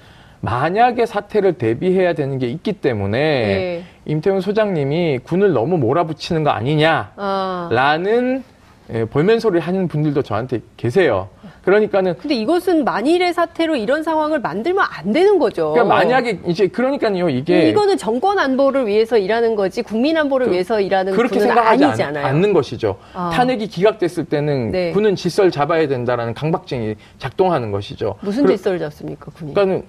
만약에 0.44 1.06
사태를 1.06 1.54
대비해야 1.54 2.14
되는 2.14 2.40
게 2.40 2.48
있기 2.48 2.74
때문에 2.74 3.20
예. 3.20 3.84
임태훈 4.06 4.42
소장님이 4.42 5.20
군을 5.20 5.54
너무 5.54 5.78
몰아붙이는 5.78 6.44
거 6.44 6.50
아니냐. 6.50 7.12
아. 7.16 7.70
라는 7.72 8.44
예, 8.92 9.06
볼멘 9.06 9.40
소리를 9.40 9.62
하는 9.62 9.88
분들도 9.88 10.22
저한테 10.24 10.62
계세요. 10.78 11.30
그러니까는 11.64 12.16
근데 12.18 12.36
이것은 12.36 12.84
만일의 12.84 13.34
사태로 13.34 13.76
이런 13.76 14.02
상황을 14.04 14.40
만들면 14.40 14.84
안 14.90 15.14
되는 15.14 15.38
거죠. 15.38 15.72
그러니까 15.74 15.96
만약에 15.96 16.40
이제 16.48 16.68
그러니까요 16.68 17.30
이게 17.30 17.70
이거는 17.70 17.98
정권 17.98 18.40
안보를 18.40 18.88
위해서 18.88 19.18
일하는 19.18 19.56
거지 19.56 19.84
국민 19.84 20.18
안보를 20.18 20.48
그- 20.48 20.54
위해서 20.54 20.82
일하는 20.82 21.14
그렇게 21.14 21.40
생각하지 21.40 21.84
않, 21.84 21.90
아니잖아요. 21.92 22.26
않는 22.26 22.54
것이죠. 22.54 22.98
아. 23.14 23.30
탄핵이 23.34 23.68
기각됐을 23.68 24.26
때는 24.26 24.72
네. 24.72 24.92
군은 24.92 25.16
질서를 25.16 25.52
잡아야 25.52 25.88
된다라는 25.88 26.34
강박증이 26.34 26.96
작동하는 27.20 27.72
것이죠. 27.72 28.16
무슨 28.22 28.44
그러- 28.44 28.56
질서를 28.56 28.80
잡습니까, 28.80 29.32
군이? 29.32 29.54
그러니까는 29.54 29.86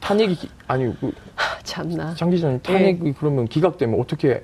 탄핵이 0.00 0.34
기- 0.34 0.48
아니 0.66 0.86
그 0.98 1.12
아, 1.36 1.42
참나. 1.62 2.14
장 2.16 2.30
기자님 2.30 2.58
탄핵이 2.62 3.12
그러면 3.18 3.46
기각되면 3.46 4.00
어떻게 4.00 4.40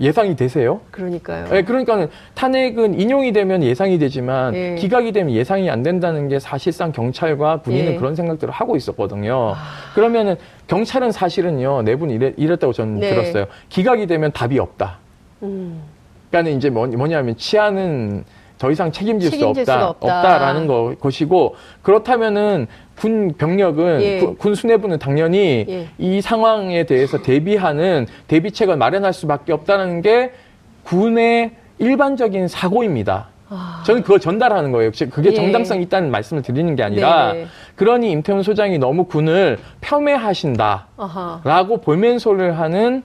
예상이 0.00 0.36
되세요? 0.36 0.80
그러니까요. 0.90 1.46
네, 1.46 1.62
그러니까는 1.62 2.08
탄핵은 2.34 3.00
인용이 3.00 3.32
되면 3.32 3.62
예상이 3.62 3.98
되지만 3.98 4.54
예. 4.54 4.74
기각이 4.76 5.12
되면 5.12 5.34
예상이 5.34 5.68
안 5.70 5.82
된다는 5.82 6.28
게 6.28 6.38
사실상 6.38 6.92
경찰과 6.92 7.62
군인은 7.62 7.92
예. 7.94 7.96
그런 7.96 8.14
생각들을 8.14 8.52
하고 8.52 8.76
있었거든요. 8.76 9.54
그러면은 9.94 10.36
경찰은 10.68 11.10
사실은요 11.10 11.82
내분 11.82 12.10
이래, 12.10 12.32
이랬 12.36 12.58
다고 12.58 12.72
저는 12.72 13.00
네. 13.00 13.10
들었어요. 13.10 13.46
기각이 13.68 14.06
되면 14.06 14.30
답이 14.30 14.58
없다. 14.58 14.98
음. 15.42 15.82
그러니까 16.30 16.56
이제 16.56 16.70
뭐, 16.70 16.86
뭐냐면 16.86 17.36
치안은 17.36 18.24
더 18.58 18.70
이상 18.70 18.90
책임질, 18.90 19.30
책임질 19.30 19.64
수 19.64 19.72
없다, 19.72 19.88
없다. 19.88 20.38
라는 20.38 20.66
거, 20.66 20.94
것이고 21.00 21.54
그렇다면은 21.82 22.66
군 22.96 23.32
병력은 23.38 24.02
예. 24.02 24.18
구- 24.18 24.34
군 24.36 24.54
수뇌부는 24.56 24.98
당연히 24.98 25.64
예. 25.68 25.88
이 25.98 26.20
상황에 26.20 26.84
대해서 26.84 27.22
대비하는 27.22 28.06
대비책을 28.26 28.76
마련할 28.76 29.12
수밖에 29.12 29.52
없다는 29.52 30.02
게 30.02 30.32
군의 30.82 31.52
일반적인 31.78 32.48
사고입니다. 32.48 33.28
아. 33.50 33.82
저는 33.86 34.02
그걸 34.02 34.18
전달하는 34.18 34.72
거예요. 34.72 34.90
즉, 34.90 35.10
그게 35.10 35.30
예. 35.30 35.34
정당성이 35.34 35.84
있다는 35.84 36.10
말씀을 36.10 36.42
드리는 36.42 36.74
게 36.74 36.82
아니라 36.82 37.32
네. 37.32 37.46
그러니 37.76 38.10
임태훈 38.10 38.42
소장이 38.42 38.78
너무 38.78 39.04
군을 39.04 39.58
폄훼하신다라고 39.80 40.84
아하. 40.96 41.40
볼멘소를 41.82 42.58
하는 42.58 43.04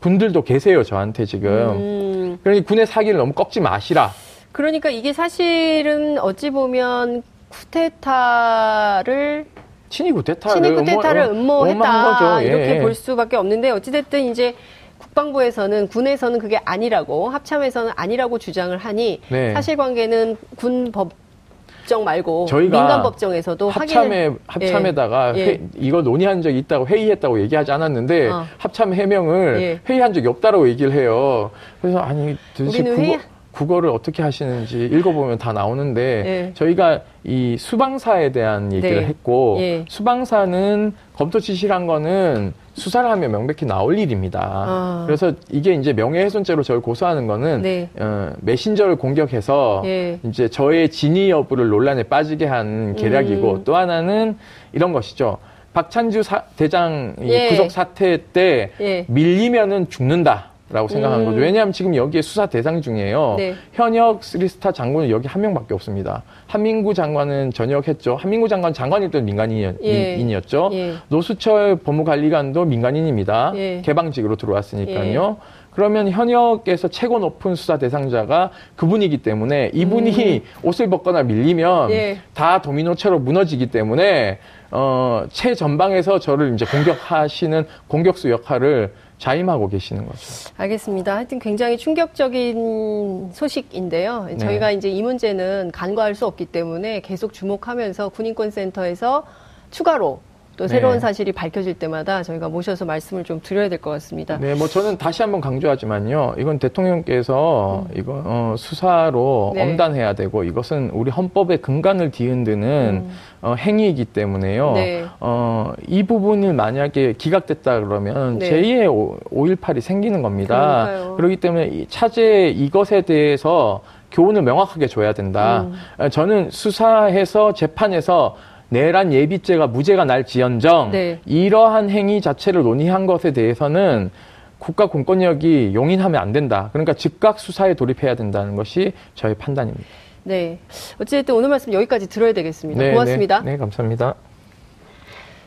분들도 0.00 0.42
계세요. 0.44 0.82
저한테 0.84 1.24
지금. 1.24 1.50
음. 1.50 2.38
그러니 2.42 2.64
군의 2.64 2.86
사기를 2.86 3.18
너무 3.18 3.32
꺾지 3.32 3.60
마시라. 3.60 4.10
그러니까 4.52 4.90
이게 4.90 5.12
사실은 5.12 6.18
어찌 6.18 6.50
보면 6.50 7.22
쿠데타를 7.48 9.46
친위 9.88 10.12
쿠데타를 10.12 10.70
음모- 10.70 11.30
음모 11.30 11.66
했다 11.66 11.72
음모한 11.72 12.12
거죠. 12.38 12.42
예, 12.44 12.48
이렇게 12.48 12.76
예. 12.76 12.80
볼 12.80 12.94
수밖에 12.94 13.36
없는데 13.36 13.70
어찌됐든 13.70 14.30
이제 14.30 14.54
국방부에서는 14.98 15.88
군에서는 15.88 16.38
그게 16.38 16.58
아니라고 16.64 17.28
합참에서는 17.28 17.92
아니라고 17.96 18.38
주장을 18.38 18.74
하니 18.76 19.20
네. 19.28 19.52
사실관계는 19.52 20.36
군 20.56 20.90
법정 20.92 22.04
말고 22.04 22.46
저희가 22.46 22.78
민간 22.78 23.02
법정에서도 23.02 23.68
합참에 23.68 24.28
확인을- 24.30 24.38
합참에다가 24.46 25.36
예. 25.36 25.44
회- 25.46 25.60
이거 25.76 26.00
논의한 26.00 26.40
적이 26.40 26.58
있다고 26.60 26.86
회의했다고 26.86 27.40
얘기하지 27.42 27.72
않았는데 27.72 28.28
어. 28.30 28.46
합참 28.56 28.94
해명을 28.94 29.60
예. 29.60 29.80
회의한 29.88 30.14
적이 30.14 30.28
없다라고 30.28 30.66
얘기를 30.68 30.92
해요. 30.92 31.50
그래서 31.82 31.98
아니 31.98 32.36
도대체 32.56 32.80
우리는 32.80 32.96
회의- 32.98 33.18
국어를 33.52 33.90
어떻게 33.90 34.22
하시는지 34.22 34.86
읽어보면 34.86 35.38
다 35.38 35.52
나오는데 35.52 36.00
예. 36.26 36.50
저희가 36.54 37.00
이 37.24 37.56
수방사에 37.58 38.32
대한 38.32 38.72
얘기를 38.72 39.00
네. 39.00 39.06
했고 39.06 39.56
예. 39.60 39.84
수방사는 39.88 40.92
검토 41.14 41.38
지시란 41.38 41.86
거는 41.86 42.54
수사를 42.74 43.08
하면 43.10 43.30
명백히 43.30 43.66
나올 43.66 43.98
일입니다. 43.98 44.40
아. 44.42 45.02
그래서 45.06 45.32
이게 45.50 45.74
이제 45.74 45.92
명예훼손죄로 45.92 46.62
저를 46.62 46.80
고소하는 46.80 47.26
거는 47.26 47.60
네. 47.62 47.90
어, 47.98 48.32
메신저를 48.40 48.96
공격해서 48.96 49.82
예. 49.84 50.18
이제 50.24 50.48
저의 50.48 50.88
진위 50.88 51.30
여부를 51.30 51.68
논란에 51.68 52.04
빠지게 52.04 52.46
한 52.46 52.96
계략이고 52.96 53.52
음. 53.52 53.64
또 53.64 53.76
하나는 53.76 54.38
이런 54.72 54.92
것이죠. 54.94 55.36
박찬주 55.74 56.22
사- 56.22 56.44
대장 56.56 57.14
이 57.20 57.28
예. 57.30 57.48
구속 57.48 57.70
사태 57.70 58.18
때 58.32 58.70
예. 58.80 59.04
밀리면은 59.08 59.88
죽는다 59.90 60.51
라고 60.72 60.88
생각하는 60.88 61.24
음. 61.24 61.30
거죠. 61.30 61.42
왜냐하면 61.42 61.72
지금 61.72 61.94
여기에 61.94 62.22
수사 62.22 62.46
대상 62.46 62.80
중이에요. 62.80 63.34
네. 63.36 63.54
현역 63.74 64.24
쓰리스타 64.24 64.72
장군은 64.72 65.10
여기 65.10 65.28
한 65.28 65.42
명밖에 65.42 65.74
없습니다. 65.74 66.22
한민구 66.46 66.94
장관은 66.94 67.52
전역했죠. 67.52 68.16
한민구 68.16 68.48
장관 68.48 68.72
장관일 68.72 69.10
때도 69.10 69.18
예. 69.18 69.26
민간인이었죠. 69.26 70.70
예. 70.72 70.94
노수철 71.08 71.76
법무관리관도 71.76 72.64
민간인입니다. 72.64 73.52
예. 73.56 73.82
개방직으로 73.84 74.36
들어왔으니까요. 74.36 75.36
그러면 75.72 76.10
현역에서 76.10 76.88
최고 76.88 77.18
높은 77.18 77.54
수사 77.54 77.78
대상자가 77.78 78.50
그분이기 78.76 79.18
때문에 79.18 79.70
이분이 79.72 80.42
옷을 80.62 80.88
벗거나 80.88 81.22
밀리면 81.22 81.90
음. 81.90 81.90
예. 81.92 82.18
다 82.34 82.62
도미노처럼 82.62 83.24
무너지기 83.24 83.66
때문에 83.70 84.38
어, 84.70 85.24
최전방에서 85.30 86.18
저를 86.18 86.54
이제 86.54 86.64
공격하시는 86.64 87.66
공격수 87.88 88.30
역할을 88.30 88.92
자임하고 89.22 89.68
계시는 89.68 90.04
거죠. 90.06 90.18
알겠습니다. 90.56 91.14
하여튼 91.14 91.38
굉장히 91.38 91.78
충격적인 91.78 93.30
소식인데요. 93.32 94.24
네. 94.24 94.36
저희가 94.36 94.72
이제 94.72 94.88
이 94.88 95.00
문제는 95.00 95.70
간과할 95.72 96.16
수 96.16 96.26
없기 96.26 96.46
때문에 96.46 97.00
계속 97.02 97.32
주목하면서 97.32 98.08
군인권센터에서 98.08 99.24
추가로 99.70 100.20
또 100.56 100.68
새로운 100.68 100.94
네. 100.94 101.00
사실이 101.00 101.32
밝혀질 101.32 101.74
때마다 101.74 102.22
저희가 102.22 102.48
모셔서 102.48 102.84
말씀을 102.84 103.24
좀 103.24 103.40
드려야 103.42 103.68
될 103.68 103.78
것 103.78 103.90
같습니다. 103.90 104.38
네, 104.38 104.54
뭐 104.54 104.68
저는 104.68 104.98
다시 104.98 105.22
한번 105.22 105.40
강조하지만요. 105.40 106.34
이건 106.38 106.58
대통령께서 106.58 107.86
이거 107.96 108.22
어, 108.24 108.54
수사로 108.58 109.52
음. 109.52 109.56
네. 109.56 109.62
엄단해야 109.62 110.12
되고 110.12 110.44
이것은 110.44 110.90
우리 110.92 111.10
헌법의 111.10 111.58
근간을 111.62 112.10
뒤흔드는 112.10 113.08
어, 113.40 113.54
행위이기 113.58 114.04
때문에요. 114.06 114.68
음. 114.70 114.74
네. 114.74 115.04
어, 115.20 115.72
이 115.88 116.02
부분을 116.04 116.52
만약에 116.52 117.14
기각됐다 117.14 117.80
그러면 117.80 118.38
네. 118.38 118.50
제2의 118.50 119.20
5.18이 119.30 119.80
생기는 119.80 120.22
겁니다. 120.22 120.84
그러니까요. 120.86 121.16
그렇기 121.16 121.36
때문에 121.36 121.66
이 121.68 121.86
차제 121.88 122.48
이것에 122.50 123.00
대해서 123.02 123.80
교훈을 124.12 124.42
명확하게 124.42 124.86
줘야 124.88 125.12
된다. 125.14 125.62
음. 125.62 125.72
어, 125.98 126.08
저는 126.10 126.50
수사해서 126.50 127.54
재판에서 127.54 128.36
내란 128.72 129.12
예비죄가 129.12 129.66
무죄가 129.66 130.06
날지언정 130.06 130.92
네. 130.92 131.20
이러한 131.26 131.90
행위 131.90 132.22
자체를 132.22 132.62
논의한 132.62 133.04
것에 133.04 133.32
대해서는 133.32 134.10
국가 134.58 134.86
공권력이 134.86 135.72
용인하면 135.74 136.20
안 136.20 136.32
된다. 136.32 136.70
그러니까 136.72 136.94
즉각 136.94 137.38
수사에 137.38 137.74
돌입해야 137.74 138.14
된다는 138.14 138.56
것이 138.56 138.92
저의 139.14 139.34
판단입니다. 139.34 139.84
네. 140.24 140.58
어쨌든 140.98 141.34
오늘 141.34 141.50
말씀 141.50 141.72
여기까지 141.74 142.08
들어야 142.08 142.32
되겠습니다. 142.32 142.90
고맙습니다. 142.92 143.40
네, 143.40 143.52
네, 143.52 143.56
감사합니다. 143.58 144.14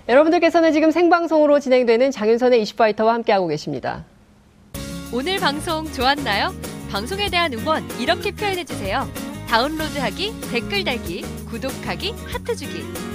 여러분들께서는 0.08 0.72
지금 0.72 0.92
생방송으로 0.92 1.60
진행되는 1.60 2.12
장윤선의 2.12 2.62
이슈파이터와 2.62 3.16
함께하고 3.16 3.48
계십니다. 3.48 4.06
오늘 5.12 5.40
방송 5.40 5.86
좋았나요? 5.86 6.54
방송에 6.92 7.30
대한 7.30 7.52
응원 7.54 7.84
이렇게 8.00 8.32
표현해주세요. 8.32 9.08
다운로드하기, 9.48 10.34
댓글 10.52 10.84
달기, 10.84 11.24
구독하기, 11.50 12.14
하트 12.28 12.56
주기. 12.56 13.15